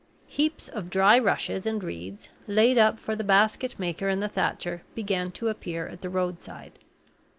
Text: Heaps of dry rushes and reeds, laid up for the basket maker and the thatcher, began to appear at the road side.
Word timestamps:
Heaps 0.25 0.67
of 0.67 0.89
dry 0.89 1.19
rushes 1.19 1.67
and 1.67 1.83
reeds, 1.83 2.29
laid 2.47 2.79
up 2.79 2.97
for 2.97 3.15
the 3.15 3.23
basket 3.23 3.77
maker 3.77 4.07
and 4.07 4.19
the 4.19 4.27
thatcher, 4.27 4.81
began 4.95 5.29
to 5.33 5.47
appear 5.47 5.87
at 5.87 6.01
the 6.01 6.09
road 6.09 6.41
side. 6.41 6.79